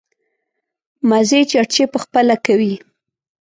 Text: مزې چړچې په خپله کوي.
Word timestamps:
مزې 1.09 1.41
چړچې 1.51 1.83
په 1.91 1.97
خپله 2.03 2.35
کوي. 2.45 2.73